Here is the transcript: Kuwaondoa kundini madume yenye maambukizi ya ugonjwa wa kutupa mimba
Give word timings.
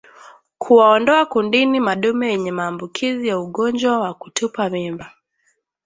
Kuwaondoa 0.57 1.25
kundini 1.25 1.79
madume 1.79 2.27
yenye 2.31 2.51
maambukizi 2.51 3.27
ya 3.27 3.39
ugonjwa 3.39 3.99
wa 3.99 4.13
kutupa 4.13 4.69
mimba 4.69 5.11